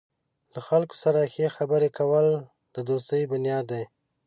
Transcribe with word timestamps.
له 0.53 0.59
خلکو 0.67 0.95
سره 1.03 1.29
ښې 1.33 1.47
خبرې 1.57 1.89
کول 1.97 2.27
د 2.75 2.77
دوستۍ 2.89 3.21
بنیاد 3.31 3.65
دی. 3.71 3.83